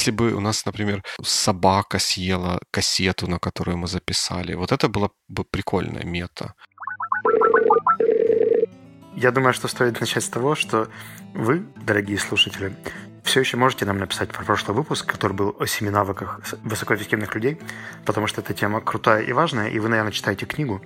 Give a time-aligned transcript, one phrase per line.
[0.00, 5.10] Если бы у нас, например, собака съела кассету, на которую мы записали, вот это было
[5.28, 6.54] бы прикольная мета.
[9.14, 10.88] Я думаю, что стоит начать с того, что
[11.34, 12.74] вы, дорогие слушатели,
[13.24, 17.58] все еще можете нам написать про прошлый выпуск, который был о семи навыках высокоэффективных людей,
[18.06, 20.80] потому что эта тема крутая и важная, и вы, наверное, читаете книгу,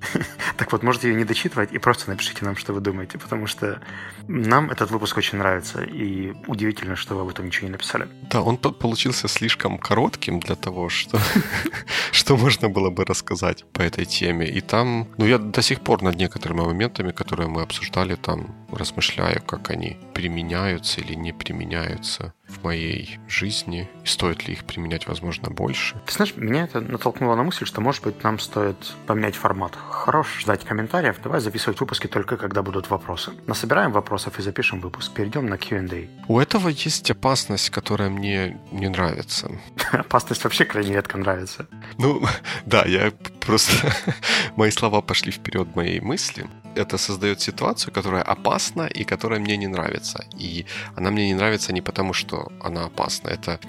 [0.56, 3.80] Так вот, можете ее не дочитывать и просто напишите нам, что вы думаете, потому что
[4.26, 8.08] нам этот выпуск очень нравится, и удивительно, что вы об этом ничего не написали.
[8.30, 11.20] Да, он получился слишком коротким для того, что,
[12.12, 14.48] что можно было бы рассказать по этой теме.
[14.48, 19.42] И там, ну, я до сих пор над некоторыми моментами, которые мы обсуждали, там размышляю,
[19.42, 25.50] как они применяются или не применяются в моей жизни, и стоит ли их применять, возможно,
[25.50, 25.96] больше.
[26.06, 28.76] Ты знаешь, меня это натолкнуло на мысль, что, может быть, нам стоит
[29.06, 29.76] поменять формат.
[29.90, 33.32] Хорош ждать комментариев, давай записывать выпуски только когда будут вопросы.
[33.46, 35.12] Насобираем вопросов и запишем выпуск.
[35.12, 36.08] Перейдем на Q&A.
[36.26, 39.50] У этого есть опасность, которая мне не нравится.
[39.92, 41.66] Опасность вообще крайне редко нравится.
[41.98, 42.22] Ну,
[42.66, 43.92] да, я просто...
[44.56, 46.46] Мои слова пошли вперед моей мысли
[46.78, 50.24] это создает ситуацию, которая опасна и которая мне не нравится.
[50.38, 50.64] И
[50.96, 53.28] она мне не нравится не потому, что она опасна.
[53.28, 53.60] Это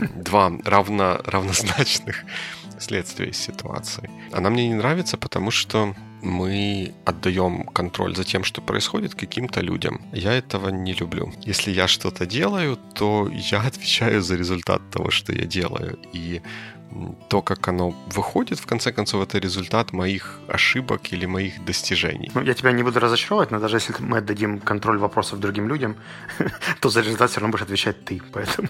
[0.00, 2.24] два равно, равнозначных
[2.78, 4.10] следствия ситуации.
[4.32, 10.00] Она мне не нравится, потому что мы отдаем контроль за тем, что происходит, каким-то людям.
[10.12, 11.32] Я этого не люблю.
[11.46, 15.98] Если я что-то делаю, то я отвечаю за результат того, что я делаю.
[16.12, 16.42] И
[17.28, 22.30] то, как оно выходит, в конце концов, это результат моих ошибок или моих достижений.
[22.34, 25.96] Ну, я тебя не буду разочаровывать, но даже если мы отдадим контроль вопросов другим людям,
[26.80, 28.68] то за результат все равно будешь отвечать ты, поэтому...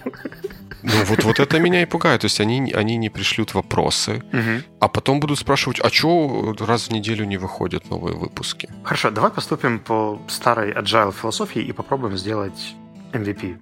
[0.81, 2.21] Ну, вот, вот это меня и пугает.
[2.21, 4.63] То есть они, они не пришлют вопросы, угу.
[4.79, 8.69] а потом будут спрашивать, а что раз в неделю не выходят новые выпуски?
[8.83, 12.75] Хорошо, давай поступим по старой agile философии и попробуем сделать
[13.13, 13.57] MVP.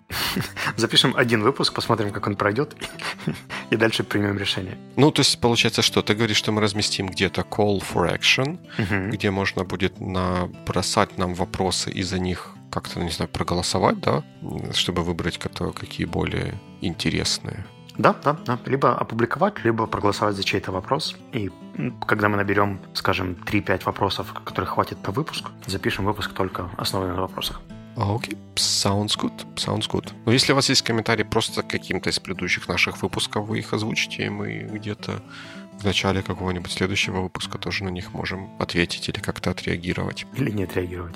[0.75, 2.75] Запишем один выпуск, посмотрим, как он пройдет,
[3.71, 4.77] и дальше примем решение.
[4.95, 6.01] Ну, то есть, получается, что?
[6.01, 9.09] Ты говоришь, что мы разместим где-то call for action, uh-huh.
[9.11, 14.23] где можно будет набросать нам вопросы и за них как-то, не знаю, проголосовать, да,
[14.73, 17.65] чтобы выбрать какие более интересные.
[17.97, 18.59] Да, да, да.
[18.65, 21.15] Либо опубликовать, либо проголосовать за чей-то вопрос.
[21.33, 21.49] И
[22.05, 27.21] когда мы наберем, скажем, 3-5 вопросов, которых хватит на выпуск, запишем выпуск только основанный на
[27.21, 27.61] вопросах.
[27.97, 30.11] А, окей, sounds good, sounds good.
[30.25, 34.27] Но если у вас есть комментарии просто каким-то из предыдущих наших выпусков, вы их озвучите,
[34.27, 35.23] и мы где-то
[35.79, 40.27] в начале какого-нибудь следующего выпуска тоже на них можем ответить или как-то отреагировать.
[40.35, 41.15] Или не отреагировать.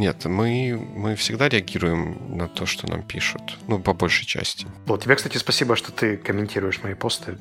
[0.00, 3.58] Нет, мы, мы всегда реагируем на то, что нам пишут.
[3.68, 4.66] Ну, по большей части.
[4.86, 7.36] Вот, тебе, кстати, спасибо, что ты комментируешь мои посты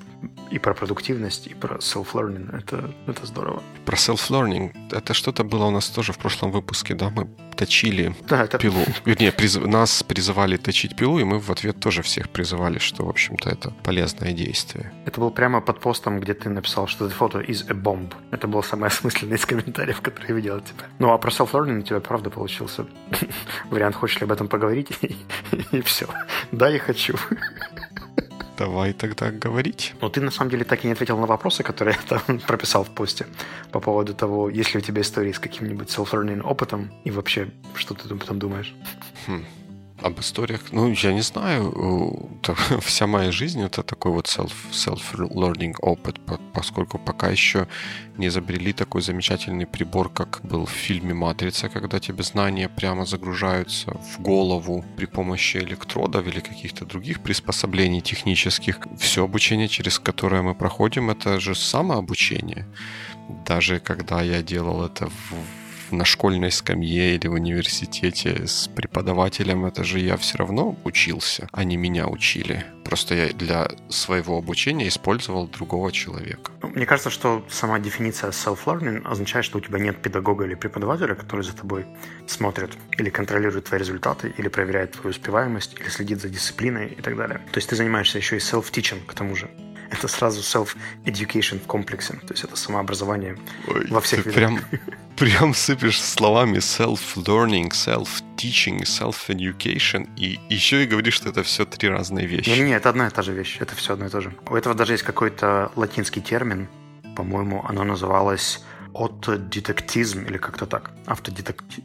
[0.52, 2.58] и про продуктивность, и про self-learning.
[2.58, 3.64] Это, это здорово.
[3.86, 4.72] Про self-learning.
[4.92, 7.10] Это что-то было у нас тоже в прошлом выпуске, да?
[7.10, 8.58] Мы точили да, это...
[8.58, 8.86] пилу.
[9.06, 9.56] Вернее, приз...
[9.56, 13.72] нас призывали точить пилу, и мы в ответ тоже всех призывали, что, в общем-то, это
[13.84, 14.92] полезное действие.
[15.06, 18.14] Это был прямо под постом, где ты написал, что это фото is a bomb.
[18.32, 20.86] Это было самое осмысленное из комментариев, которые я видел от тебя.
[21.00, 22.86] Ну, а про self-learning у тебя, правда, получился
[23.70, 24.90] вариант, хочешь ли об этом поговорить,
[25.72, 26.08] и все.
[26.52, 27.16] Да, я хочу.
[28.58, 29.94] Давай тогда говорить.
[30.02, 32.84] Но ты на самом деле так и не ответил на вопросы, которые я там прописал
[32.84, 33.26] в посте
[33.72, 37.94] по поводу того, есть ли у тебя истории с каким-нибудь self-learning опытом и вообще, что
[37.94, 38.74] ты там думаешь.
[39.28, 39.46] Хм.
[40.02, 42.40] Об историях, ну, я не знаю.
[42.82, 46.20] Вся моя жизнь это такой вот self, self-learning опыт,
[46.54, 47.68] поскольку пока еще
[48.18, 53.92] не изобрели такой замечательный прибор, как был в фильме «Матрица», когда тебе знания прямо загружаются
[53.92, 58.80] в голову при помощи электродов или каких-то других приспособлений технических.
[58.98, 62.66] Все обучение, через которое мы проходим, это же самообучение.
[63.46, 65.59] Даже когда я делал это в
[65.92, 71.78] на школьной скамье или в университете с преподавателем, это же я все равно учился, они
[71.78, 72.66] меня учили.
[72.84, 76.52] Просто я для своего обучения использовал другого человека.
[76.62, 81.16] Ну, мне кажется, что сама дефиниция self-learning означает, что у тебя нет педагога или преподавателя,
[81.16, 81.86] который за тобой
[82.28, 87.16] смотрит или контролирует твои результаты, или проверяет твою успеваемость, или следит за дисциплиной и так
[87.16, 87.40] далее.
[87.52, 89.50] То есть ты занимаешься еще и self-teaching к тому же
[89.92, 92.14] это сразу self-education в комплексе.
[92.14, 93.38] То есть это самообразование
[93.68, 94.36] Ой, во всех видах.
[94.36, 94.60] Прям,
[95.20, 102.26] прям сыпешь словами self-learning, self-teaching, self-education, и еще и говоришь, что это все три разные
[102.26, 102.50] вещи.
[102.50, 104.34] Не-не, это одна и та же вещь, это все одно и то же.
[104.50, 106.70] У этого даже есть какой-то латинский термин,
[107.16, 108.64] по-моему, оно называлось
[108.94, 110.92] автодетектизм или как-то так.
[111.06, 111.84] Автодетектизм.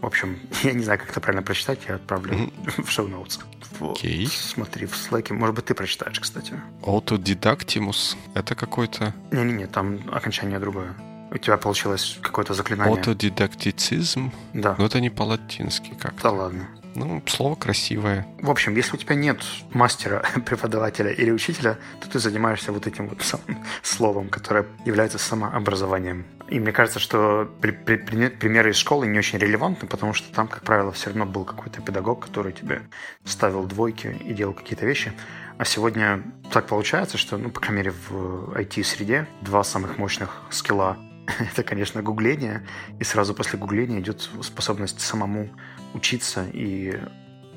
[0.00, 3.40] В общем, я не знаю, как это правильно прочитать, я отправлю в шоу-ноутс.
[3.80, 4.28] Окей.
[4.28, 5.34] Смотри, в слайке.
[5.34, 6.54] Может быть, ты прочитаешь, кстати.
[6.82, 8.16] Autodidactimus.
[8.34, 9.12] Это какой-то...
[9.32, 10.94] Не-не-не, там окончание другое.
[11.34, 12.96] У тебя получилось какое-то заклинание.
[12.96, 14.30] Autodidacticism?
[14.52, 14.76] Да.
[14.78, 16.22] Но это не по-латински как -то.
[16.22, 16.68] Да ладно.
[16.94, 18.24] Ну, слово красивое.
[18.40, 19.42] В общем, если у тебя нет
[19.72, 26.24] мастера, преподавателя или учителя, то ты занимаешься вот этим вот самым словом, которое является самообразованием.
[26.48, 30.32] И мне кажется, что при, при, при, примеры из школы не очень релевантны, потому что
[30.32, 32.82] там, как правило, все равно был какой-то педагог, который тебе
[33.24, 35.12] ставил двойки и делал какие-то вещи.
[35.58, 36.22] А сегодня
[36.52, 40.96] так получается, что, ну, по крайней мере, в IT-среде два самых мощных скилла
[41.52, 42.66] это, конечно, гугление.
[43.00, 45.50] И сразу после гугления идет способность самому
[45.94, 46.98] учиться и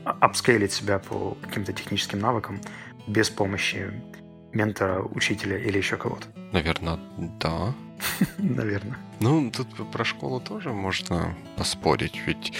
[0.03, 2.61] апскейлить себя по каким-то техническим навыкам
[3.07, 3.91] без помощи
[4.53, 6.27] ментора, учителя или еще кого-то.
[6.51, 6.99] Наверное,
[7.39, 7.73] да.
[8.37, 8.97] Наверное.
[9.19, 12.53] Ну, тут про школу тоже можно поспорить, ведь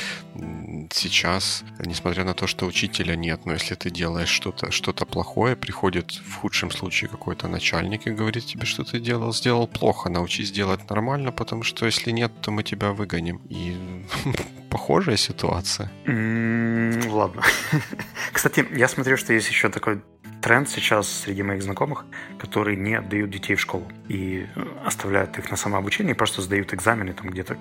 [0.92, 6.12] сейчас, несмотря на то, что учителя нет, но если ты делаешь что-то что плохое, приходит
[6.12, 10.89] в худшем случае какой-то начальник и говорит тебе, что ты делал, сделал плохо, научись делать
[10.89, 13.42] нормально, потому что если нет, то мы тебя выгоним.
[13.50, 13.78] И
[14.69, 15.92] похожая ситуация.
[16.07, 17.44] Ладно.
[18.34, 20.01] Кстати, я смотрю, что есть еще такой
[20.48, 22.06] тренд сейчас среди моих знакомых,
[22.40, 26.74] которые не отдают детей в школу и э, оставляют их на самообучение, и просто сдают
[26.74, 27.12] экзамены.
[27.12, 27.58] Там где-то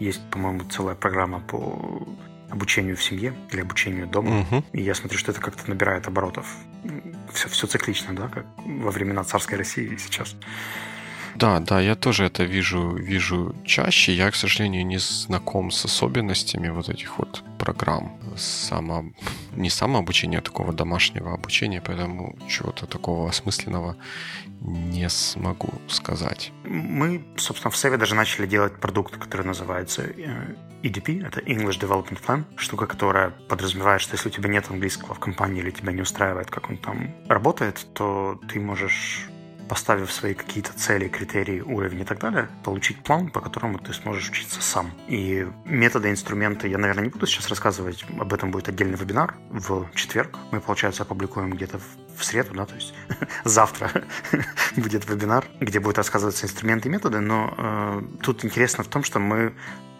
[0.00, 2.02] есть, по-моему, целая программа по
[2.48, 4.40] обучению в семье или обучению дома.
[4.40, 4.64] Угу.
[4.72, 6.46] И я смотрю, что это как-то набирает оборотов.
[7.34, 10.34] Все, все циклично, да, как во времена царской России сейчас.
[11.36, 14.12] Да, да, я тоже это вижу, вижу чаще.
[14.12, 19.04] Я, к сожалению, не знаком с особенностями вот этих вот программ само,
[19.56, 23.96] не самообучения, а такого домашнего обучения, поэтому чего-то такого осмысленного
[24.60, 26.52] не смогу сказать.
[26.64, 32.20] Мы, собственно, в Севе даже начали делать продукт, который называется э, EDP, это English Development
[32.26, 36.02] Plan, штука, которая подразумевает, что если у тебя нет английского в компании или тебя не
[36.02, 39.28] устраивает, как он там работает, то ты можешь
[39.68, 44.28] поставив свои какие-то цели, критерии, уровень и так далее, получить план, по которому ты сможешь
[44.30, 44.92] учиться сам.
[45.08, 49.88] И методы, инструменты я, наверное, не буду сейчас рассказывать, об этом будет отдельный вебинар в
[49.94, 50.38] четверг.
[50.52, 51.80] Мы, получается, опубликуем где-то
[52.16, 52.94] в среду, да, то есть
[53.44, 53.90] завтра
[54.76, 59.18] будет вебинар, где будет рассказываться инструменты и методы, но э, тут интересно в том, что
[59.18, 59.54] мы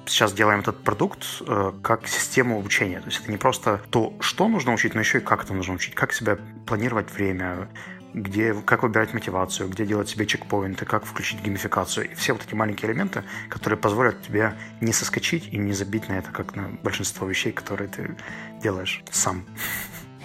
[0.06, 3.00] сейчас делаем этот продукт э, как систему обучения.
[3.00, 5.74] То есть это не просто то, что нужно учить, но еще и как это нужно
[5.74, 7.68] учить, как себя планировать время,
[8.14, 12.10] где, как выбирать мотивацию, где делать себе чекпоинты, как включить геймификацию.
[12.12, 16.14] И все вот эти маленькие элементы, которые позволят тебе не соскочить и не забить на
[16.14, 18.16] это, как на большинство вещей, которые ты
[18.62, 19.44] делаешь сам.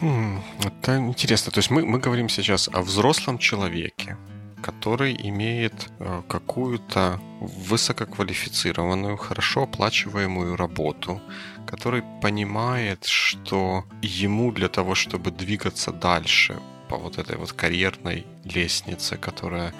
[0.02, 1.52] Хм, это интересно.
[1.52, 4.18] То есть мы, мы говорим сейчас о взрослом человеке,
[4.62, 11.22] который имеет э, какую-то высококвалифицированную, хорошо оплачиваемую работу,
[11.66, 16.60] который понимает, что ему для того, чтобы двигаться дальше,
[16.90, 19.74] по вот этой вот карьерной лестнице, которая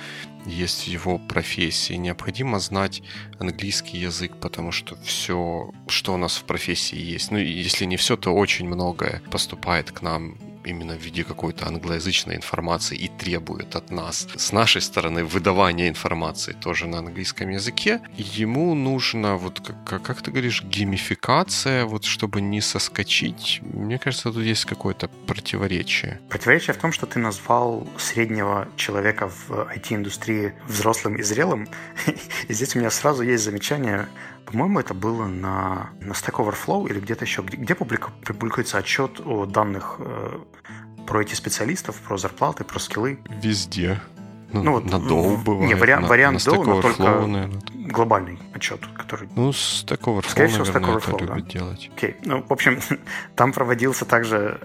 [0.46, 1.96] есть в его профессии.
[1.96, 3.02] Необходимо знать
[3.40, 8.16] английский язык, потому что все, что у нас в профессии есть, ну, если не все,
[8.16, 13.92] то очень многое поступает к нам именно в виде какой-то англоязычной информации и требует от
[13.92, 20.22] нас с нашей стороны выдавания информации тоже на английском языке, ему нужно, вот как, как
[20.22, 23.60] ты говоришь, геймификация, вот чтобы не соскочить.
[23.62, 26.20] Мне кажется, тут есть какое-то противоречие.
[26.30, 31.68] Противоречие в том, что ты назвал среднего человека в IT-индустрии взрослым и зрелым.
[32.48, 34.08] И здесь у меня сразу есть замечание
[34.50, 39.46] по-моему, это было на, на Stack Overflow или где-то еще, где, где публикуется отчет о
[39.46, 40.40] данных э,
[41.06, 43.20] про эти специалистов, про зарплаты, про скиллы.
[43.30, 44.02] Везде.
[44.52, 45.68] Ну, ну вот на Dow бывает.
[45.68, 47.52] Не, вариант, на, вариант на Dow, но только наверное.
[47.74, 49.30] глобальный отчет, который...
[49.36, 51.36] Ну, Stack Overflow, Скорее всего, Stack Overflow, это да.
[51.36, 51.92] любит делать.
[51.96, 52.16] Окей.
[52.26, 52.80] Ну, в общем,
[53.36, 54.60] там проводился также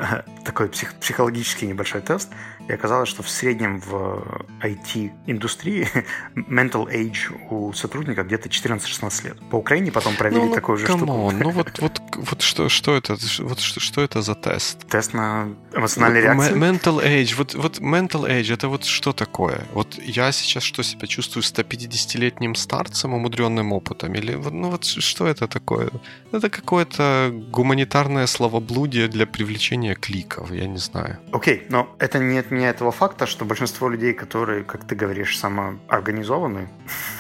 [0.45, 2.31] такой псих, психологический небольшой тест,
[2.69, 5.89] и оказалось, что в среднем в IT-индустрии
[6.35, 9.51] mental age у сотрудника где-то 14-16 лет.
[9.51, 11.05] По Украине потом провели ну, ну, такую же штуку.
[11.05, 11.37] On.
[11.43, 13.17] Ну вот, вот, вот что, что это?
[13.41, 14.87] Вот что, что это за тест?
[14.89, 16.55] Тест на эмоциональные реакции?
[16.55, 17.35] Mental age.
[17.37, 19.67] Вот, вот mental age это вот что такое?
[19.75, 24.15] Вот я сейчас что себя чувствую 150-летним старцем, умудренным опытом?
[24.15, 25.91] Или ну вот что это такое?
[26.33, 31.19] Это какое-то гуманитарное словоблудие для привлечения кликов, я не знаю.
[31.33, 35.39] Окей, okay, но это не отменяет того факта, что большинство людей, которые, как ты говоришь,
[35.39, 36.69] самоорганизованы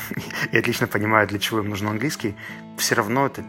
[0.52, 2.36] и отлично понимают, для чего им нужен английский,
[2.78, 3.44] все равно это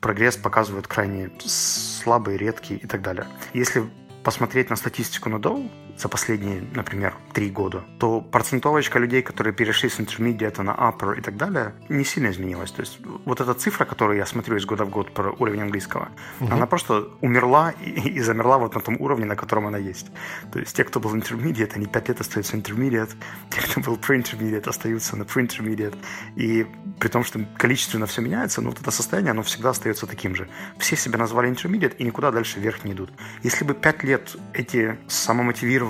[0.00, 3.26] прогресс показывает крайне слабый, редкий и так далее.
[3.54, 3.82] Если
[4.22, 5.70] посмотреть на статистику на Dow,
[6.00, 11.20] за последние, например, три года, то процентовочка людей, которые перешли с intermediate на upper и
[11.20, 12.72] так далее, не сильно изменилась.
[12.72, 16.08] То есть вот эта цифра, которую я смотрю из года в год про уровень английского,
[16.40, 16.52] угу.
[16.52, 20.10] она просто умерла и, и замерла вот на том уровне, на котором она есть.
[20.52, 23.14] То есть те, кто был intermediate, они пять лет остаются intermediate,
[23.50, 25.96] те, кто был pre-intermediate, остаются на pre-intermediate.
[26.36, 26.66] И
[26.98, 30.48] при том, что количественно все меняется, но вот это состояние, оно всегда остается таким же.
[30.78, 33.10] Все себя назвали intermediate и никуда дальше вверх не идут.
[33.42, 35.89] Если бы пять лет эти самомотивированные,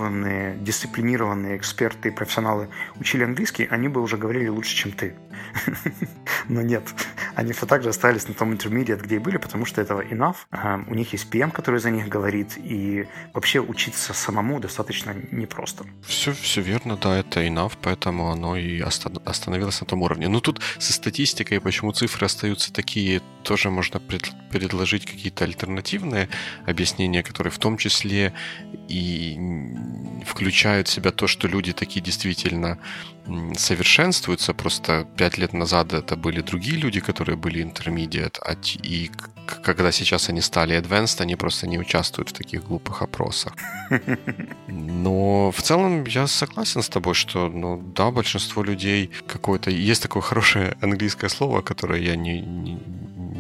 [0.63, 5.15] дисциплинированные эксперты и профессионалы учили английский, они бы уже говорили лучше, чем ты.
[6.49, 6.83] Но нет,
[7.35, 10.37] они все так же остались на том intermediate, где и были, потому что этого enough.
[10.89, 15.85] У них есть PM, который за них говорит, и вообще учиться самому достаточно непросто.
[16.07, 20.29] Все, все верно, да, это enough, поэтому оно и остановилось на том уровне.
[20.29, 24.01] Но тут со статистикой, почему цифры остаются такие, тоже можно
[24.51, 26.29] предложить какие-то альтернативные
[26.67, 28.33] объяснения, которые в том числе
[28.89, 29.39] и
[30.27, 32.79] включают в себя то, что люди такие действительно
[33.57, 34.55] совершенствуются.
[34.55, 39.11] Просто пять лет назад это были другие люди, которые были intermediate, а и
[39.63, 43.53] когда сейчас они стали advanced, они просто не участвуют в таких глупых опросах.
[44.69, 49.71] Но в целом я согласен с тобой, что, ну да, большинство людей какое-то...
[49.71, 52.79] Есть такое хорошее английское слово, которое я не, не,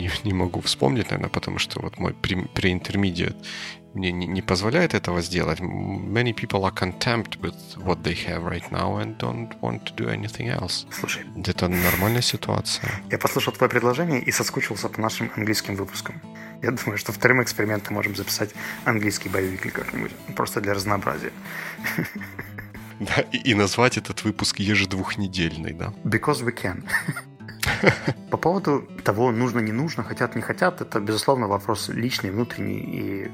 [0.00, 3.37] не, не могу вспомнить, наверное, потому что вот мой pre-intermediate
[3.95, 5.61] мне не, не позволяет этого сделать.
[5.61, 10.09] Many people are content with what they have right now and don't want to do
[10.09, 10.87] anything else.
[10.92, 11.25] Слушай.
[11.45, 12.90] Это нормальная ситуация.
[13.11, 16.21] Я послушал твое предложение и соскучился по нашим английским выпускам.
[16.62, 18.50] Я думаю, что вторым экспериментом можем записать
[18.85, 20.12] английский боевик как-нибудь.
[20.37, 21.33] Просто для разнообразия.
[23.00, 25.95] Да, и, и назвать этот выпуск ежедвухнедельный, да?
[26.04, 26.85] Because we can.
[28.30, 33.30] По поводу того, нужно, не нужно, хотят, не хотят, это, безусловно, вопрос личный, внутренний, и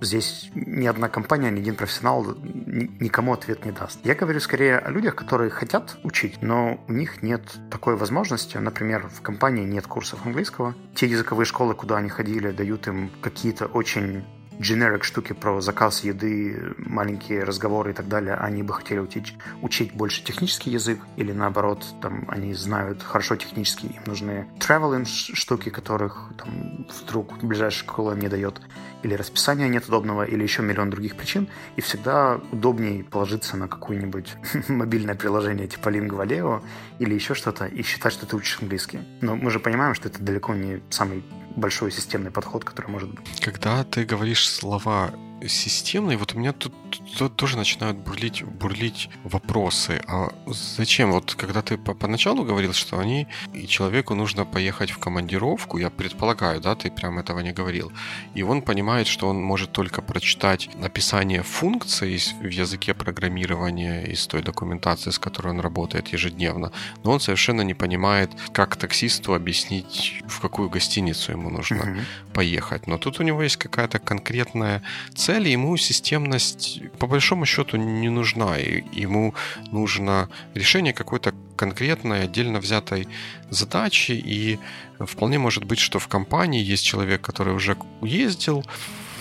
[0.00, 4.00] здесь ни одна компания, ни один профессионал никому ответ не даст.
[4.04, 8.56] Я говорю скорее о людях, которые хотят учить, но у них нет такой возможности.
[8.56, 10.74] Например, в компании нет курсов английского.
[10.94, 14.24] Те языковые школы, куда они ходили, дают им какие-то очень
[14.58, 19.92] generic штуки про заказ еды, маленькие разговоры и так далее, они бы хотели учить, учить
[19.92, 26.30] больше технический язык, или наоборот, там, они знают хорошо технический, им нужны traveling штуки, которых
[26.38, 28.60] там, вдруг ближайшая школа не дает,
[29.02, 34.36] или расписания нет удобного, или еще миллион других причин, и всегда удобнее положиться на какое-нибудь
[34.68, 36.62] мобильное приложение типа Lingua
[36.98, 39.00] или еще что-то, и считать, что ты учишь английский.
[39.20, 41.24] Но мы же понимаем, что это далеко не самый
[41.56, 43.40] большой системный подход, который может быть.
[43.40, 45.12] Когда ты говоришь слова
[45.46, 46.72] системный, вот у меня тут,
[47.18, 50.00] тут тоже начинают бурлить, бурлить вопросы.
[50.06, 51.12] А зачем?
[51.12, 55.90] Вот когда ты по поначалу говорил, что они и человеку нужно поехать в командировку, я
[55.90, 57.92] предполагаю, да, ты прям этого не говорил,
[58.34, 64.42] и он понимает, что он может только прочитать описание функции в языке программирования из той
[64.42, 66.72] документации, с которой он работает ежедневно,
[67.04, 72.32] но он совершенно не понимает, как таксисту объяснить, в какую гостиницу ему нужно mm-hmm.
[72.32, 72.86] поехать.
[72.86, 74.82] Но тут у него есть какая-то конкретная
[75.14, 78.58] цель, цели ему системность по большому счету не нужна.
[78.58, 79.34] И ему
[79.70, 83.08] нужно решение какой-то конкретной, отдельно взятой
[83.50, 84.12] задачи.
[84.12, 84.58] И
[85.00, 88.64] вполне может быть, что в компании есть человек, который уже ездил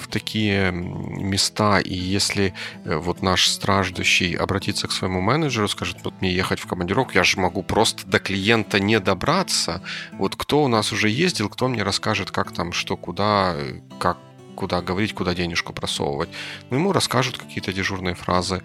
[0.02, 2.54] в такие места, и если
[2.84, 7.24] э, вот наш страждущий обратится к своему менеджеру, скажет, вот мне ехать в командировку, я
[7.24, 9.82] же могу просто до клиента не добраться,
[10.14, 14.18] вот кто у нас уже ездил, кто мне расскажет, как там, что, куда, э, как
[14.62, 16.30] куда говорить, куда денежку просовывать.
[16.70, 18.62] Ну, ему расскажут какие-то дежурные фразы,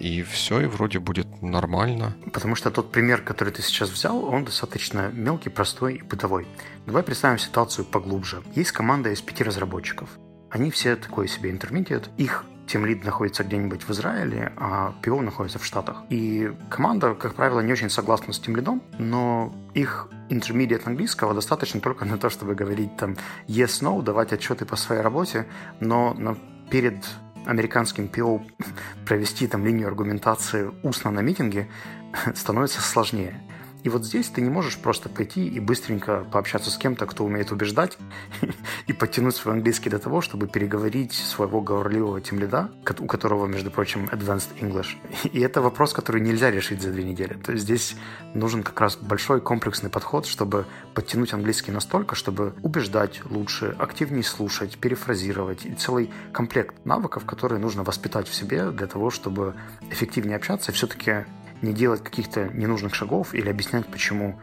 [0.00, 2.16] и все, и вроде будет нормально.
[2.32, 6.48] Потому что тот пример, который ты сейчас взял, он достаточно мелкий, простой и бытовой.
[6.84, 8.42] Давай представим ситуацию поглубже.
[8.56, 10.08] Есть команда из пяти разработчиков.
[10.50, 12.10] Они все такой себе интермедиат.
[12.18, 16.02] Их тем лид находится где-нибудь в Израиле, а PO находится в Штатах.
[16.10, 21.80] И команда, как правило, не очень согласна с тем лидом, но их intermediate английского достаточно
[21.80, 25.46] только на то, чтобы говорить там yes, no, давать отчеты по своей работе,
[25.80, 26.36] но на,
[26.70, 27.04] перед
[27.46, 28.42] американским PO
[29.06, 31.68] провести там линию аргументации устно на митинге
[32.34, 33.40] становится сложнее.
[33.86, 37.52] И вот здесь ты не можешь просто пойти и быстренько пообщаться с кем-то, кто умеет
[37.52, 37.96] убеждать,
[38.88, 44.06] и подтянуть свой английский до того, чтобы переговорить своего говорливого тимлида, у которого, между прочим,
[44.06, 44.96] advanced English.
[45.32, 47.34] И это вопрос, который нельзя решить за две недели.
[47.34, 47.94] То есть здесь
[48.34, 54.78] нужен как раз большой комплексный подход, чтобы подтянуть английский настолько, чтобы убеждать лучше, активнее слушать,
[54.78, 55.64] перефразировать.
[55.64, 59.54] И целый комплект навыков, которые нужно воспитать в себе для того, чтобы
[59.92, 61.24] эффективнее общаться и все-таки
[61.62, 64.38] не делать каких-то ненужных шагов или объяснять, почему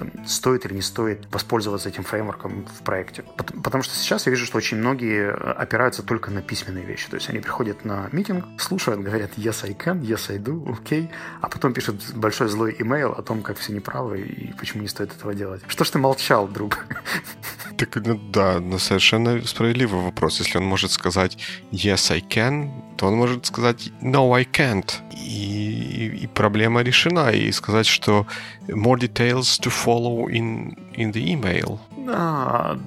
[0.00, 3.22] там, стоит или не стоит воспользоваться этим фреймворком в проекте.
[3.36, 7.08] Потому что сейчас я вижу, что очень многие опираются только на письменные вещи.
[7.10, 11.02] То есть они приходят на митинг, слушают, говорят yes I can, yes I do, окей,
[11.02, 11.10] okay,
[11.42, 15.12] а потом пишут большой злой имейл о том, как все неправы и почему не стоит
[15.12, 15.62] этого делать.
[15.66, 16.86] Что ж ты молчал, друг?
[17.80, 20.38] Так, ну, да, но совершенно справедливый вопрос.
[20.38, 21.38] Если он может сказать
[21.72, 24.92] yes I can, то он может сказать no I can't.
[25.16, 27.30] И, и проблема решена.
[27.30, 28.26] И сказать, что
[28.68, 31.78] more details to follow in, in the email.
[32.08, 32.78] А,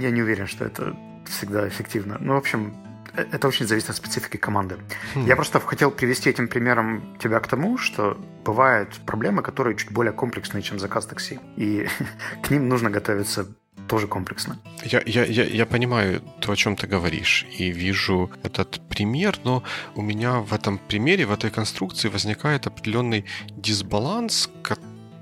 [0.00, 2.18] я не уверен, что это всегда эффективно.
[2.20, 2.76] Ну, в общем,
[3.16, 4.76] э, это очень зависит от специфики команды.
[5.16, 5.26] Хм.
[5.26, 10.12] Я просто хотел привести этим примером тебя к тому, что бывают проблемы, которые чуть более
[10.12, 11.40] комплексные, чем заказ такси.
[11.56, 11.88] И
[12.44, 13.48] к ним нужно готовиться
[13.88, 14.58] тоже комплексно.
[14.84, 19.62] Я, я, я, я понимаю то, о чем ты говоришь, и вижу этот пример, но
[19.94, 23.24] у меня в этом примере, в этой конструкции возникает определенный
[23.56, 24.50] дисбаланс,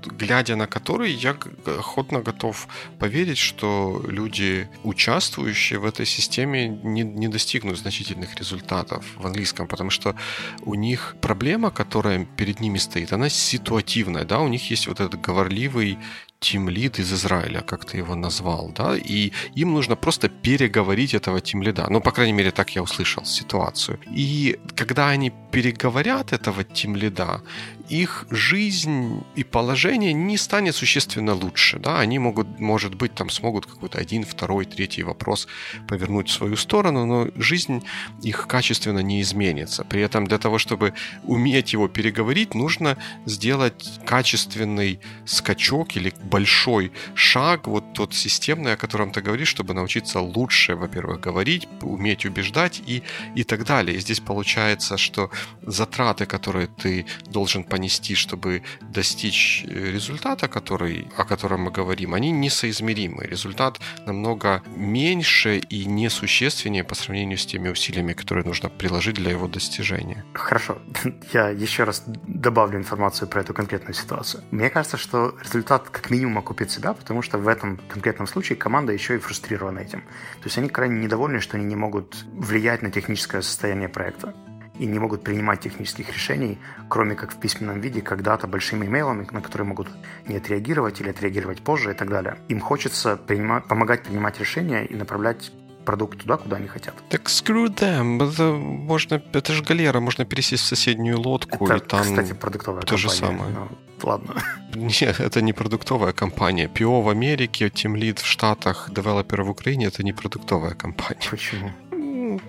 [0.07, 2.67] глядя на который я охотно готов
[2.99, 9.89] поверить, что люди, участвующие в этой системе, не, не достигнут значительных результатов в английском, потому
[9.89, 10.15] что
[10.61, 15.19] у них проблема, которая перед ними стоит, она ситуативная, да, у них есть вот этот
[15.19, 15.97] говорливый
[16.39, 21.87] тимлид из Израиля, как ты его назвал, да, и им нужно просто переговорить этого тимлида.
[21.89, 23.99] Ну, по крайней мере, так я услышал ситуацию.
[24.15, 27.41] И когда они переговорят этого тимлида,
[27.89, 31.79] их жизнь и положение не станет существенно лучше.
[31.79, 31.99] Да?
[31.99, 35.47] Они могут, может быть, там смогут какой-то один, второй, третий вопрос
[35.87, 37.83] повернуть в свою сторону, но жизнь
[38.21, 39.83] их качественно не изменится.
[39.83, 47.67] При этом для того, чтобы уметь его переговорить, нужно сделать качественный скачок или большой шаг,
[47.67, 53.03] вот тот системный, о котором ты говоришь, чтобы научиться лучше, во-первых, говорить, уметь убеждать и,
[53.35, 53.97] и так далее.
[53.97, 61.07] И здесь получается, что затраты, которые ты должен понять, понести, чтобы достичь э, результата, который,
[61.15, 63.23] о котором мы говорим, они несоизмеримы.
[63.25, 69.47] Результат намного меньше и несущественнее по сравнению с теми усилиями, которые нужно приложить для его
[69.47, 70.25] достижения.
[70.33, 70.79] Хорошо.
[71.33, 74.43] Я еще раз добавлю информацию про эту конкретную ситуацию.
[74.49, 78.91] Мне кажется, что результат как минимум окупит себя, потому что в этом конкретном случае команда
[78.91, 80.01] еще и фрустрирована этим.
[80.41, 84.33] То есть они крайне недовольны, что они не могут влиять на техническое состояние проекта
[84.79, 86.57] и не могут принимать технических решений,
[86.89, 89.87] кроме как в письменном виде, когда-то большими имейлами, на которые могут
[90.27, 92.37] не отреагировать или отреагировать позже и так далее.
[92.49, 95.51] Им хочется принимать, помогать принимать решения и направлять
[95.87, 96.93] продукт туда, куда они хотят.
[97.09, 98.29] Так screw them.
[98.29, 101.65] Это, можно, это же галера, можно пересесть в соседнюю лодку.
[101.65, 103.09] Это, и там кстати, продуктовая то компания.
[103.09, 103.49] же самое.
[103.55, 103.67] Ну,
[104.03, 104.43] ладно.
[104.75, 106.67] Нет, это не продуктовая компания.
[106.67, 111.29] PO в Америке, Team Lead в Штатах, девелопер в Украине– это не продуктовая компания.
[111.31, 111.71] Почему?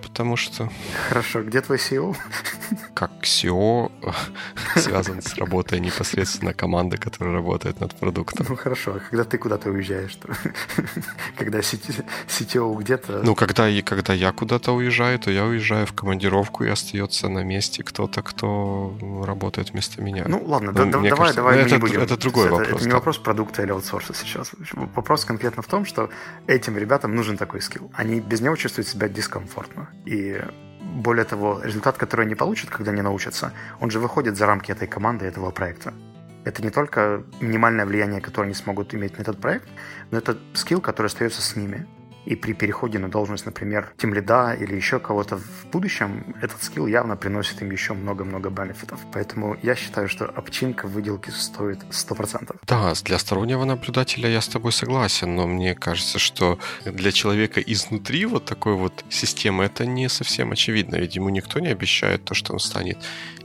[0.01, 0.69] Потому что...
[1.07, 2.15] Хорошо, где твой SEO?
[2.93, 3.91] Как SEO
[4.81, 8.45] связан с работой непосредственно команды, которая работает над продуктом.
[8.49, 10.17] Ну хорошо, а когда ты куда-то уезжаешь,
[11.37, 13.21] когда CTO где-то...
[13.23, 17.43] Ну, когда, и когда я куда-то уезжаю, то я уезжаю в командировку, и остается на
[17.43, 20.25] месте кто-то, кто работает вместо меня.
[20.27, 22.01] Ну, ладно, ну, да, давай, кажется, давай это, не будем.
[22.01, 22.75] Это другой это, вопрос.
[22.75, 22.95] Это не да.
[22.95, 24.51] вопрос продукта или аутсорса сейчас.
[24.73, 26.09] Вопрос конкретно в том, что
[26.47, 27.91] этим ребятам нужен такой скилл.
[27.93, 29.89] Они без него чувствуют себя дискомфортно.
[30.05, 30.41] И
[30.89, 34.87] более того, результат, который они получат, когда они научатся, он же выходит за рамки этой
[34.87, 35.93] команды, этого проекта.
[36.45, 39.67] Это не только минимальное влияние, которое они смогут иметь на этот проект,
[40.11, 41.85] но это скилл, который остается с ними.
[42.29, 46.85] И при переходе на должность, например, тем лида или еще кого-то в будущем, этот скилл
[46.85, 48.99] явно приносит им еще много-много бенефитов.
[49.11, 52.55] Поэтому я считаю, что обчинка выделки стоит 100%.
[52.67, 58.27] Да, для стороннего наблюдателя я с тобой согласен, но мне кажется, что для человека изнутри
[58.27, 60.97] вот такой вот системы это не совсем очевидно.
[60.97, 62.99] Ведь ему никто не обещает то, что он станет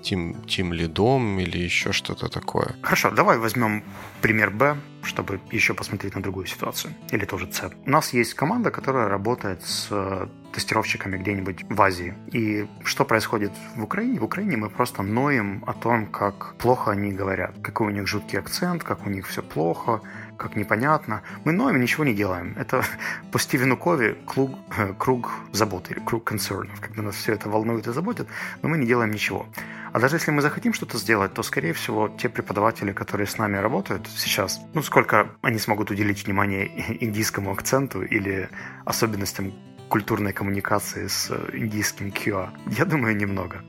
[0.05, 2.77] тим, тим лидом или еще что-то такое.
[2.83, 3.83] Хорошо, давай возьмем
[4.21, 6.95] пример Б, чтобы еще посмотреть на другую ситуацию.
[7.12, 7.71] Или тоже С.
[7.87, 12.14] У нас есть команда, которая работает с э, тестировщиками где-нибудь в Азии.
[12.33, 14.21] И что происходит в Украине?
[14.21, 18.38] В Украине мы просто ноем о том, как плохо они говорят, какой у них жуткий
[18.38, 20.01] акцент, как у них все плохо,
[20.37, 21.23] как непонятно.
[21.44, 22.55] Мы ноем, ничего не делаем.
[22.59, 22.85] Это
[23.33, 27.87] по Стивену Кови круг, э, круг заботы или круг концернов, когда нас все это волнует
[27.87, 28.29] и заботит,
[28.62, 29.47] но мы не делаем ничего.
[29.92, 33.59] А даже если мы захотим что-то сделать, то, скорее всего, те преподаватели, которые с нами
[33.59, 36.70] работают сейчас, ну, сколько они смогут уделить внимание
[37.05, 38.49] индийскому акценту или
[38.85, 39.53] особенностям
[39.88, 43.62] культурной коммуникации с индийским QA, я думаю, немного.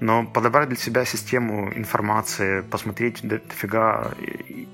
[0.00, 4.12] Но подобрать для себя систему информации, посмотреть дофига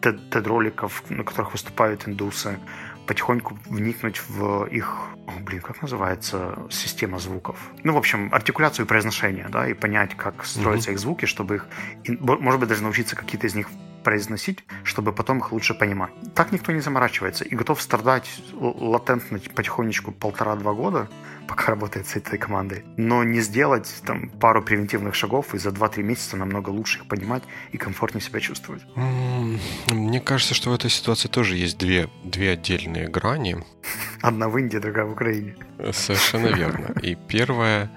[0.00, 2.58] TED-роликов, на которых выступают индусы,
[3.06, 7.56] потихоньку вникнуть в их, о, блин, как называется система звуков?
[7.82, 10.94] Ну, в общем, артикуляцию и произношение, да, и понять, как строятся mm-hmm.
[10.94, 11.66] их звуки, чтобы их,
[12.06, 13.68] может быть, даже научиться какие-то из них
[14.02, 16.10] произносить, чтобы потом их лучше понимать.
[16.34, 21.08] Так никто не заморачивается и готов страдать латентно потихонечку полтора-два года,
[21.48, 26.02] пока работает с этой командой, но не сделать там пару превентивных шагов и за 2-3
[26.02, 28.82] месяца намного лучше их понимать и комфортнее себя чувствовать.
[29.88, 33.64] Мне кажется, что в этой ситуации тоже есть две, две отдельные грани.
[34.22, 35.56] Одна в Индии, другая в Украине.
[35.92, 36.94] Совершенно верно.
[37.02, 37.90] И первая,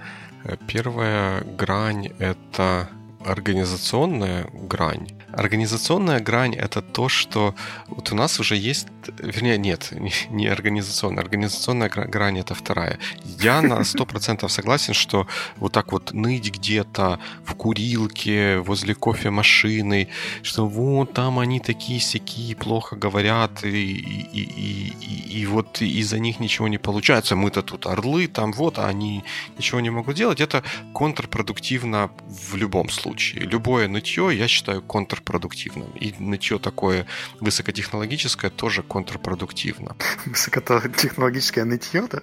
[0.68, 2.90] первая грань— это
[3.26, 5.08] организационная грань.
[5.34, 7.56] Организационная грань— это то, что
[7.88, 8.88] вот у нас уже есть...
[9.18, 9.90] Вернее, нет,
[10.30, 11.24] не организационная.
[11.24, 13.00] Организационная грань— это вторая.
[13.24, 20.10] Я на 100% согласен, что вот так вот ныть где-то в курилке, возле кофемашины,
[20.44, 26.20] что вот там они такие сякие, плохо говорят, и, и, и, и, и вот из-за
[26.20, 27.36] них ничего не получается.
[27.36, 29.24] Мы-то тут орлы, там вот, а они
[29.58, 30.42] ничего не могут делать.
[30.42, 33.44] Это контрпродуктивно в любом случае.
[33.44, 35.92] Любое нытье, я считаю, контр контрпродуктивным.
[36.02, 37.06] И нытье такое
[37.40, 39.96] высокотехнологическое тоже контрпродуктивно.
[40.26, 42.22] Высокотехнологическое нытье, да?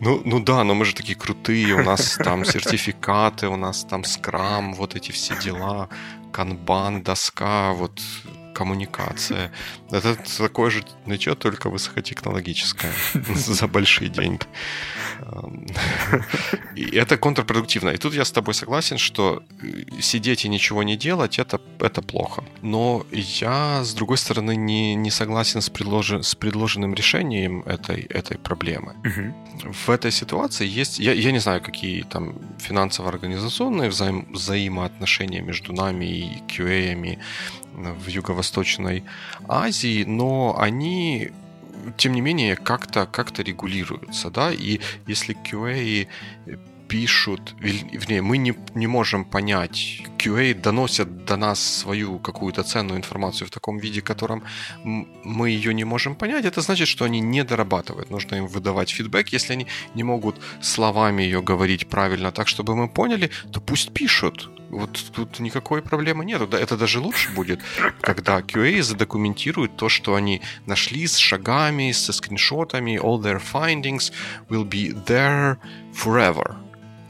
[0.00, 4.04] Ну, ну да, но мы же такие крутые, у нас там сертификаты, у нас там
[4.04, 5.88] скрам, вот эти все дела,
[6.32, 8.00] канбан, доска, вот
[8.62, 9.50] коммуникация.
[9.90, 12.92] Это такое же ничего, только высокотехнологическое
[13.34, 14.46] за большие деньги.
[16.76, 17.90] И это контрпродуктивно.
[17.90, 22.02] И тут я с тобой согласен, что э, сидеть и ничего не делать это, это
[22.02, 22.42] плохо.
[22.62, 28.38] Но я, с другой стороны, не, не согласен с, предложен, с предложенным решением этой, этой
[28.38, 28.94] проблемы.
[29.04, 29.72] Угу.
[29.72, 30.98] В этой ситуации есть...
[30.98, 36.94] Я, я не знаю, какие там финансово-организационные взаим, взаимоотношения между нами и QA
[37.72, 39.04] в Юго-Восточной
[39.48, 41.32] Азии, но они
[41.96, 46.06] тем не менее, как-то как регулируются, да, и если QA
[46.92, 53.48] пишут, вернее, мы не, не можем понять, QA доносят до нас свою какую-то ценную информацию
[53.48, 54.42] в таком виде, в котором
[54.84, 58.10] мы ее не можем понять, это значит, что они не дорабатывают.
[58.10, 59.32] Нужно им выдавать фидбэк.
[59.32, 64.50] Если они не могут словами ее говорить правильно так, чтобы мы поняли, то пусть пишут.
[64.72, 66.54] Вот тут никакой проблемы нет.
[66.54, 67.60] Это даже лучше будет,
[68.00, 74.12] когда QA задокументирует то, что они нашли с шагами, со скриншотами, all their findings
[74.48, 75.58] will be there
[75.92, 76.56] forever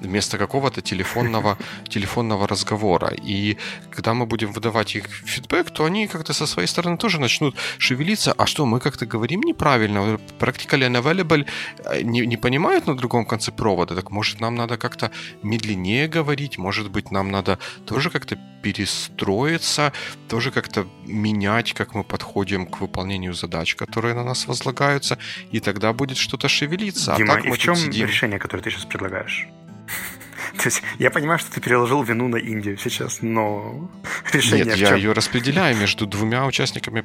[0.07, 1.57] вместо какого-то телефонного,
[1.88, 3.09] телефонного разговора.
[3.09, 3.57] И
[3.91, 8.33] когда мы будем выдавать их фидбэк, то они как-то со своей стороны тоже начнут шевелиться.
[8.33, 10.19] А что, мы как-то говорим неправильно?
[10.38, 11.47] Practically unavailable
[11.85, 13.95] э, не, не понимают на другом конце провода.
[13.95, 15.11] Так может нам надо как-то
[15.43, 16.59] медленнее говорить?
[16.59, 19.93] Может быть нам надо тоже как-то перестроиться,
[20.29, 25.19] тоже как-то менять, как мы подходим к выполнению задач, которые на нас возлагаются,
[25.51, 27.15] и тогда будет что-то шевелиться.
[27.15, 28.07] А Дима, а так и в чем сидим...
[28.07, 29.49] решение, которое ты сейчас предлагаешь?
[30.57, 33.90] То есть я понимаю, что ты переложил вину на Индию сейчас, но
[34.33, 37.05] решение Нет, я ее распределяю между двумя участниками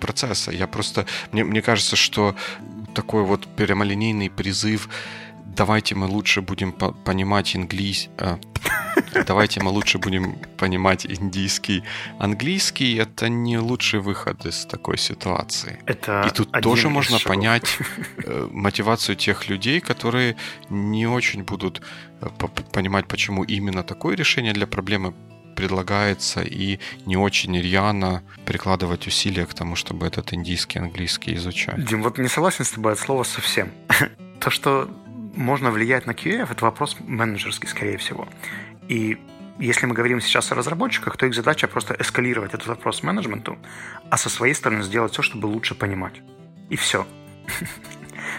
[0.00, 0.50] процесса.
[0.50, 1.06] Я просто...
[1.32, 2.34] Мне, мне кажется, что
[2.94, 4.88] такой вот прямолинейный призыв
[5.56, 8.36] давайте мы лучше будем по понимать английский, э,
[9.26, 11.82] давайте мы лучше будем понимать индийский.
[12.18, 15.78] Английский— это не лучший выход из такой ситуации.
[15.86, 17.36] Это И тут тоже можно шагов.
[17.36, 17.78] понять
[18.24, 20.36] э, мотивацию тех людей, которые
[20.70, 21.82] не очень будут
[22.20, 22.28] э,
[22.72, 25.14] понимать, почему именно такое решение для проблемы
[25.56, 31.82] предлагается и не очень рьяно прикладывать усилия к тому, чтобы этот индийский английский изучать.
[31.86, 33.70] Дим, вот не согласен с тобой от слова совсем.
[34.40, 34.88] То, что
[35.36, 38.28] можно влиять на QA, это вопрос менеджерский, скорее всего.
[38.88, 39.18] И
[39.58, 43.58] если мы говорим сейчас о разработчиках, то их задача просто эскалировать этот вопрос менеджменту,
[44.10, 46.20] а со своей стороны сделать все, чтобы лучше понимать.
[46.68, 47.06] И все.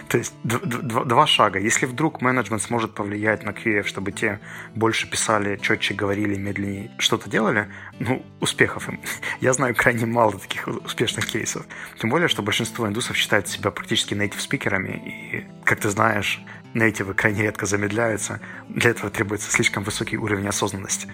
[0.08, 1.58] То есть два шага.
[1.58, 4.40] Если вдруг менеджмент сможет повлиять на QF, чтобы те
[4.74, 9.00] больше писали, четче говорили, медленнее что-то делали, ну, успехов им.
[9.40, 11.66] Я знаю крайне мало таких успешных кейсов.
[11.98, 15.02] Тем более, что большинство индусов считают себя практически native спикерами.
[15.04, 16.40] И, как ты знаешь,
[16.74, 18.40] нейтивы крайне редко замедляются.
[18.68, 21.08] Для этого требуется слишком высокий уровень осознанности.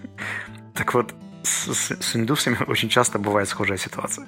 [0.75, 1.15] Так вот,
[1.45, 1.69] с,
[2.01, 4.27] с, индусами очень часто бывает схожая ситуация.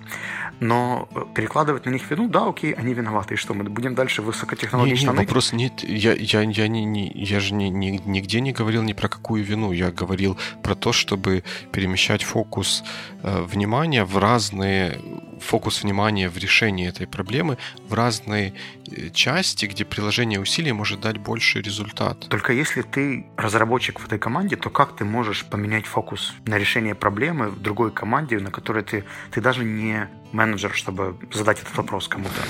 [0.61, 3.35] Но перекладывать на них вину, да, окей, они виноваты.
[3.35, 5.83] И что, мы будем дальше высокотехнологично не, не, вопрос нет.
[5.83, 9.45] Я, я, я, не, не, я же не, не, нигде не говорил ни про какую
[9.45, 9.73] вину.
[9.73, 12.85] Я говорил про то, чтобы перемещать фокус
[13.23, 15.01] э, внимания в разные
[15.41, 18.55] фокус внимания в решении этой проблемы в разные
[18.91, 22.29] э, части, где приложение усилий может дать больший результат.
[22.29, 26.95] Только если ты разработчик в этой команде, то как ты можешь поменять фокус на решение
[26.95, 32.09] проблемы в другой команде, на которой ты, ты даже не менеджер, чтобы задать этот вопрос
[32.09, 32.43] кому-то.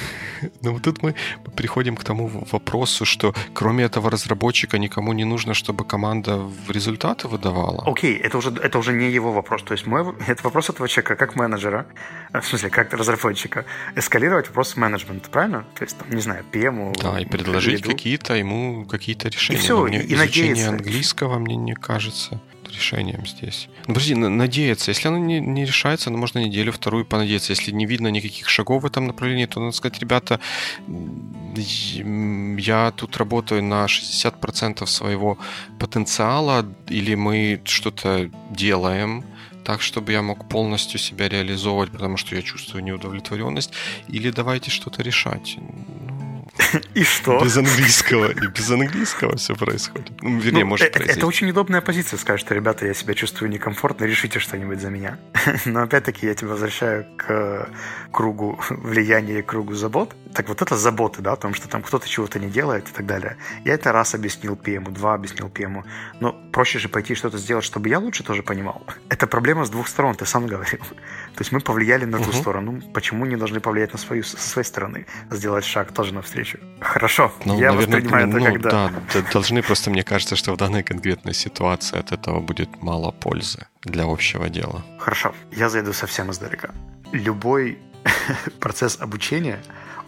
[0.63, 1.15] Ну вот тут мы
[1.57, 7.83] приходим к тому вопросу, что кроме этого разработчика никому не нужно, чтобы команда результаты выдавала.
[7.87, 9.63] Окей, это уже, это уже не его вопрос.
[9.63, 11.87] То есть мой, это вопрос этого человека как менеджера,
[12.33, 13.65] в смысле, как разработчика,
[13.97, 15.65] эскалировать вопрос менеджмента, правильно?
[15.75, 16.95] То есть, там, не знаю, PM.
[17.03, 19.59] Да, и предложить какие-то ему какие-то решения.
[19.59, 22.41] И все, Но мне и, изучение английского, мне не кажется
[22.77, 23.69] решением здесь.
[23.87, 24.91] Ну, подожди, надеяться.
[24.91, 27.53] Если оно не, не решается, ну, можно неделю, вторую понадеяться.
[27.53, 30.41] Если не видно никаких шагов в этом направлении, то надо сказать, ребята,
[30.87, 35.39] я тут работаю на 60% своего
[35.79, 39.25] потенциала, или мы что-то делаем,
[39.65, 43.73] так, чтобы я мог полностью себя реализовывать, потому что я чувствую неудовлетворенность,
[44.07, 45.57] или давайте что-то решать.
[46.95, 47.41] И что?
[47.43, 48.31] Без английского.
[48.31, 50.11] И без английского все происходит.
[50.23, 53.51] Ну, вернее, ну, может это, это очень удобная позиция, сказать, что, ребята, я себя чувствую
[53.51, 55.19] некомфортно, решите что-нибудь за меня.
[55.65, 57.69] Но опять-таки я тебя возвращаю к
[58.11, 60.15] кругу влияния и кругу забот.
[60.35, 63.07] Так вот это заботы, да, о том, что там кто-то чего-то не делает и так
[63.07, 63.37] далее.
[63.65, 65.85] Я это раз объяснил PM, два объяснил PM.
[66.21, 68.87] Но проще же пойти что-то сделать, чтобы я лучше тоже понимал.
[69.09, 70.81] Это проблема с двух сторон, ты сам говорил.
[71.37, 72.33] То есть мы повлияли на ту угу.
[72.33, 72.81] сторону.
[72.95, 75.07] Почему не должны повлиять на свою, со своей стороны?
[75.31, 76.59] Сделать шаг тоже навстречу.
[76.81, 78.71] Хорошо, ну, я наверное, воспринимаю это ну, когда...
[78.71, 83.67] Да, должны просто, мне кажется, что в данной конкретной ситуации от этого будет мало пользы
[83.83, 84.83] для общего дела.
[84.99, 86.71] Хорошо, я зайду совсем издалека.
[87.13, 87.79] Любой
[88.61, 89.59] процесс обучения,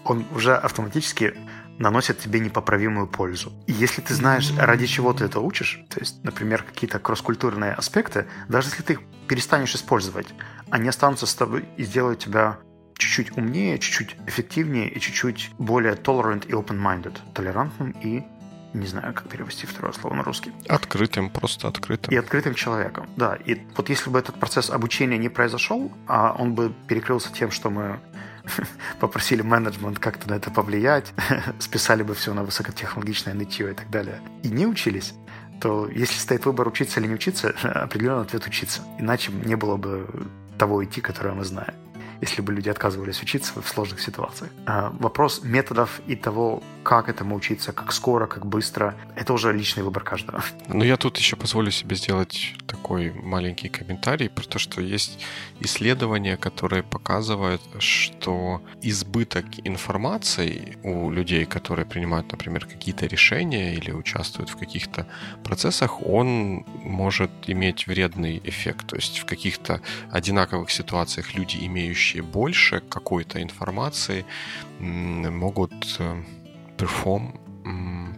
[0.04, 1.34] он уже автоматически
[1.78, 3.52] наносит тебе непоправимую пользу.
[3.66, 8.26] И если ты знаешь, ради чего ты это учишь, то есть, например, какие-то кросс-культурные аспекты,
[8.48, 10.26] даже если ты их перестанешь использовать,
[10.70, 12.58] они останутся с тобой и сделают тебя
[12.96, 18.24] чуть-чуть умнее, чуть-чуть эффективнее и чуть-чуть более tolerant и open-minded, толерантным и
[18.74, 20.52] не знаю, как перевести второе слово на русский.
[20.68, 22.12] Открытым, просто открытым.
[22.12, 23.34] И открытым человеком, да.
[23.36, 27.70] И вот если бы этот процесс обучения не произошел, а он бы перекрылся тем, что
[27.70, 27.98] мы
[29.00, 31.12] попросили менеджмент как-то на это повлиять,
[31.58, 35.14] списали бы все на высокотехнологичное нытье и так далее, и не учились,
[35.60, 38.82] то если стоит выбор учиться или не учиться, определенный ответ учиться.
[38.98, 40.06] Иначе не было бы
[40.58, 41.74] того идти, которое мы знаем
[42.20, 44.50] если бы люди отказывались учиться в сложных ситуациях.
[44.66, 49.82] А вопрос методов и того, как этому учиться, как скоро, как быстро, это уже личный
[49.82, 50.42] выбор каждого.
[50.68, 55.22] Ну, я тут еще позволю себе сделать такой маленький комментарий про то, что есть
[55.60, 64.48] исследования, которые показывают, что избыток информации у людей, которые принимают, например, какие-то решения или участвуют
[64.48, 65.06] в каких-то
[65.44, 68.86] процессах, он может иметь вредный эффект.
[68.86, 74.24] То есть в каких-то одинаковых ситуациях люди, имеющие больше какой-то информации,
[74.80, 76.00] могут
[76.78, 77.38] э, perform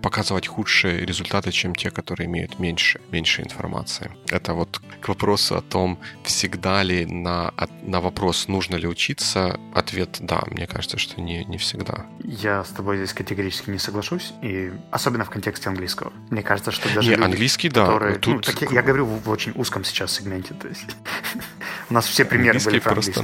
[0.00, 4.10] показывать худшие результаты, чем те, которые имеют меньше, меньше информации.
[4.30, 10.18] Это вот к вопросу о том, всегда ли на, на вопрос, нужно ли учиться, ответ
[10.20, 10.42] «да».
[10.46, 12.06] Мне кажется, что не, не всегда.
[12.24, 16.12] Я с тобой здесь категорически не соглашусь, и особенно в контексте английского.
[16.30, 17.86] Мне кажется, что даже не, люди, английский, да.
[17.86, 18.34] Которые, тут...
[18.34, 20.54] ну, так я, я говорю в, в очень узком сейчас сегменте.
[20.54, 20.96] То есть
[21.90, 23.22] у нас все примеры были про английский.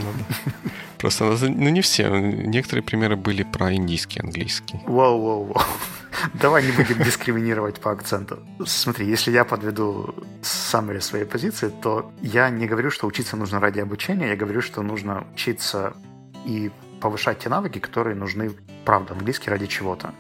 [0.99, 2.09] Просто, ну не все.
[2.09, 4.81] Некоторые примеры были про индийский английский.
[4.87, 5.61] Воу-воу-воу.
[6.35, 8.39] Давай не будем дискриминировать по акценту.
[8.65, 13.81] Смотри, если я подведу summary своей позиции, то я не говорю, что учиться нужно ради
[13.81, 15.95] обучения, я говорю, что нужно учиться
[16.47, 18.51] и повышать те навыки, которые нужны,
[18.85, 20.15] правда, английский ради чего-то.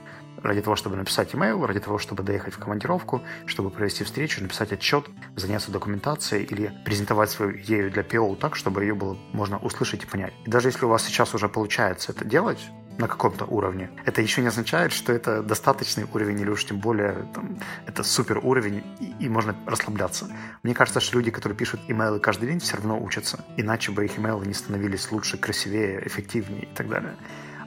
[0.47, 4.73] Ради того, чтобы написать имейл, ради того, чтобы доехать в командировку, чтобы провести встречу, написать
[4.73, 10.05] отчет, заняться документацией или презентовать свою идею для PO так, чтобы ее было можно услышать
[10.05, 10.33] и понять.
[10.45, 12.61] И даже если у вас сейчас уже получается это делать,
[12.99, 13.91] на каком-то уровне.
[14.07, 18.39] Это еще не означает, что это достаточный уровень или уж тем более там, это супер
[18.39, 20.29] уровень и, и можно расслабляться.
[20.63, 23.45] Мне кажется, что люди, которые пишут имейлы каждый день, все равно учатся.
[23.59, 27.17] Иначе бы их имейлы не становились лучше, красивее, эффективнее и так далее.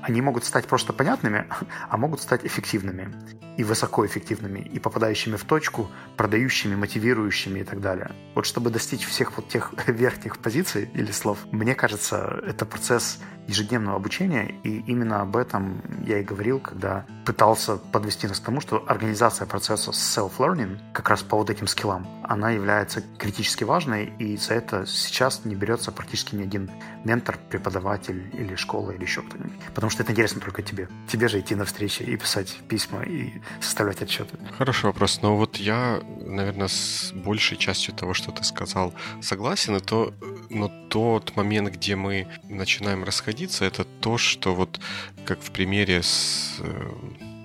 [0.10, 1.45] Они могут стать просто понятными,
[1.88, 3.13] а могут стать эффективными
[3.58, 8.12] и высокоэффективными, и попадающими в точку, продающими, мотивирующими и так далее.
[8.34, 13.19] Вот чтобы достичь всех вот тех верхних позиций или слов, мне кажется, это процесс
[13.50, 18.62] ежедневного обучения, и именно об этом я и говорил, когда пытался подвести нас к тому,
[18.62, 24.38] что организация процесса self-learning как раз по вот этим скиллам, она является критически важной, и
[24.38, 26.70] за это сейчас не берется практически ни один
[27.04, 29.60] ментор, преподаватель или школа или еще кто-нибудь.
[29.74, 30.88] Потому что это интересно только тебе.
[31.08, 34.38] Тебе же идти на встречи и писать письма, и составлять отчеты.
[34.58, 35.22] Хороший вопрос.
[35.22, 40.14] Но вот я, наверное, с большей частью того, что ты сказал, согласен, и то,
[40.50, 44.80] но тот момент, где мы начинаем расходиться, это то, что вот
[45.26, 46.92] как в примере с э,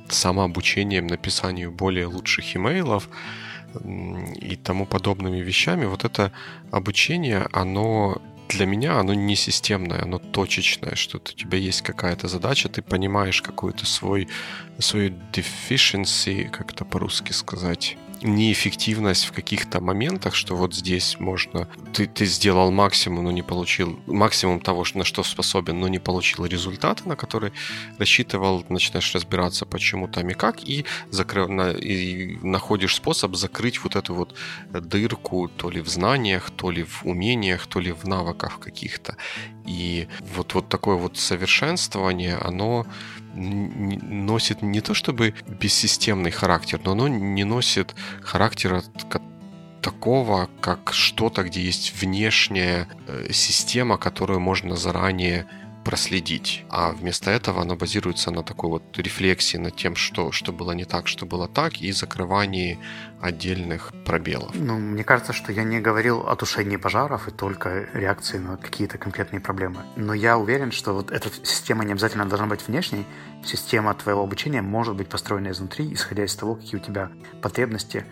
[0.09, 3.09] самообучением написанию более лучших имейлов,
[4.40, 6.31] и тому подобными вещами, вот это
[6.71, 12.69] обучение, оно для меня оно не системное, оно точечное, что у тебя есть какая-то задача,
[12.69, 14.29] ты понимаешь какую-то свой,
[14.79, 21.68] свою deficiency, как это по-русски сказать, неэффективность в каких-то моментах, что вот здесь можно...
[21.92, 24.00] Ты, ты сделал максимум, но не получил...
[24.06, 27.52] Максимум того, на что способен, но не получил результаты, на которые
[27.98, 33.94] рассчитывал, начинаешь разбираться, почему там и как, и, закрыв, на, и находишь способ закрыть вот
[33.94, 34.34] эту вот
[34.70, 39.16] дырку то ли в знаниях, то ли в умениях, то ли в навыках каких-то.
[39.66, 42.87] И вот, вот такое вот совершенствование, оно
[43.35, 48.83] носит не то чтобы бессистемный характер, но оно не носит характера
[49.83, 55.47] такого, как что-то, где есть внешняя э, система, которую можно заранее
[55.85, 56.64] проследить.
[56.70, 60.85] А вместо этого оно базируется на такой вот рефлексии над тем, что, что было не
[60.85, 62.79] так, что было так, и закрывании
[63.20, 64.51] отдельных пробелов.
[64.55, 68.99] Ну, мне кажется, что я не говорил о тушении пожаров и только реакции на какие-то
[68.99, 69.83] конкретные проблемы.
[69.97, 73.05] Но я уверен, что вот эта система не обязательно должна быть внешней.
[73.44, 77.11] Система твоего обучения может быть построена изнутри, исходя из того, какие у тебя
[77.42, 78.05] потребности,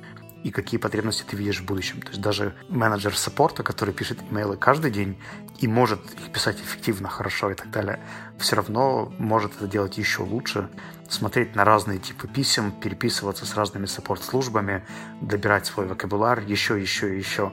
[0.42, 2.00] и какие потребности ты видишь в будущем.
[2.02, 5.16] То есть даже менеджер саппорта, который пишет имейлы каждый день
[5.62, 8.00] и может их писать эффективно, хорошо и так далее,
[8.36, 10.68] все равно может это делать еще лучше,
[11.08, 14.84] смотреть на разные типы писем, переписываться с разными саппорт-службами,
[15.20, 17.52] добирать свой вокабуляр, еще, еще, еще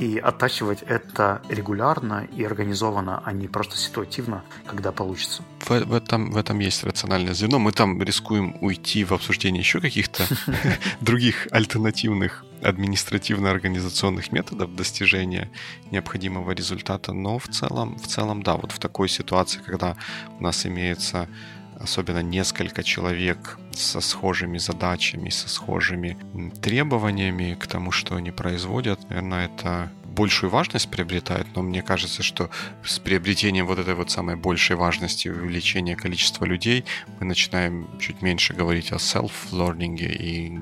[0.00, 5.42] и оттачивать это регулярно и организованно, а не просто ситуативно, когда получится.
[5.60, 7.58] В, в, этом, в этом есть рациональное звено.
[7.58, 10.24] Мы там рискуем уйти в обсуждение еще каких-то
[11.02, 15.50] других альтернативных административно-организационных методов достижения
[15.90, 19.96] необходимого результата, но в целом, в целом, да, вот в такой ситуации, когда
[20.38, 21.28] у нас имеется
[21.80, 26.16] особенно несколько человек со схожими задачами, со схожими
[26.60, 32.50] требованиями к тому, что они производят, наверное, это большую важность приобретает, но мне кажется, что
[32.84, 36.84] с приобретением вот этой вот самой большей важности увеличения количества людей
[37.18, 40.58] мы начинаем чуть меньше говорить о self-learning и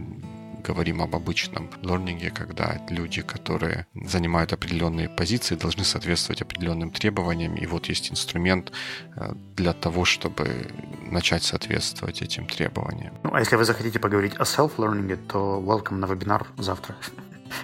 [0.68, 7.56] говорим об обычном лернинге, когда люди, которые занимают определенные позиции, должны соответствовать определенным требованиям.
[7.56, 8.72] И вот есть инструмент
[9.16, 10.66] э, для того, чтобы
[11.10, 13.14] начать соответствовать этим требованиям.
[13.24, 16.94] Ну, а если вы захотите поговорить о self-learning, то welcome на вебинар завтра.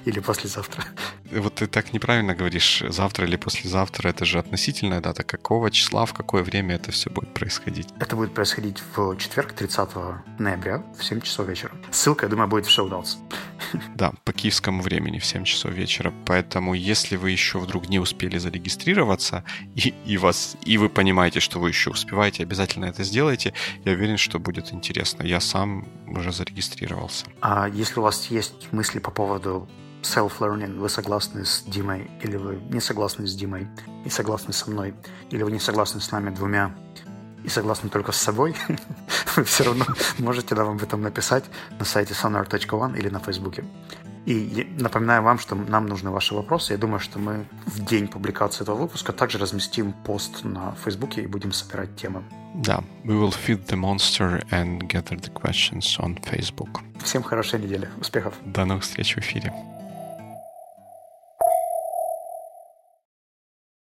[0.05, 0.85] Или послезавтра.
[1.33, 4.09] Вот ты так неправильно говоришь, завтра или послезавтра.
[4.09, 5.23] Это же относительная дата.
[5.23, 7.89] Какого числа, в какое время это все будет происходить?
[7.99, 9.89] Это будет происходить в четверг, 30
[10.39, 11.73] ноября, в 7 часов вечера.
[11.91, 13.17] Ссылка, я думаю, будет в шоу notes.
[13.95, 16.13] Да, по киевскому времени в 7 часов вечера.
[16.27, 21.59] Поэтому, если вы еще вдруг не успели зарегистрироваться, и, и, вас, и вы понимаете, что
[21.59, 23.55] вы еще успеваете, обязательно это сделайте.
[23.85, 25.23] Я уверен, что будет интересно.
[25.25, 27.27] Я сам уже зарегистрировался.
[27.41, 29.69] А если у вас есть мысли по поводу
[30.03, 33.67] self-learning, вы согласны с Димой, или вы не согласны с Димой,
[34.05, 34.95] и согласны со мной,
[35.31, 36.75] или вы не согласны с нами двумя,
[37.45, 38.57] и согласны только с собой,
[39.37, 39.85] вы все равно
[40.19, 41.45] можете нам об этом написать
[41.79, 43.65] на сайте sonar.one или на Фейсбуке.
[44.27, 46.73] И напоминаю вам, что нам нужны ваши вопросы.
[46.73, 51.27] Я думаю, что мы в день публикации этого выпуска также разместим пост на Фейсбуке и
[51.27, 52.23] будем собирать темы.
[52.55, 56.81] Да, we will feed the monster and gather the questions on Facebook.
[57.03, 57.91] Всем хорошей недели.
[58.01, 58.35] Успехов.
[58.47, 59.53] До новых встреч в эфире.